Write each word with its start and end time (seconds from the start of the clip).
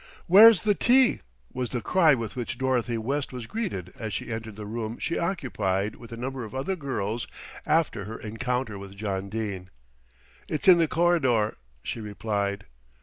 "Where's 0.25 0.61
the 0.63 0.73
tea?" 0.73 1.19
was 1.53 1.69
the 1.69 1.79
cry 1.79 2.15
with 2.15 2.35
which 2.35 2.57
Dorothy 2.57 2.97
West 2.97 3.31
was 3.31 3.45
greeted 3.45 3.93
as 3.99 4.11
she 4.13 4.33
entered 4.33 4.55
the 4.55 4.65
room 4.65 4.97
she 4.97 5.19
occupied 5.19 5.93
with 5.95 6.11
a 6.11 6.17
number 6.17 6.43
of 6.43 6.55
other 6.55 6.75
girls 6.75 7.27
after 7.67 8.05
her 8.05 8.17
encounter 8.17 8.79
with 8.79 8.97
John 8.97 9.29
Dene. 9.29 9.69
"It's 10.47 10.67
in 10.67 10.79
the 10.79 10.87
corridor," 10.87 11.55
she 11.83 12.01
replied. 12.01 12.65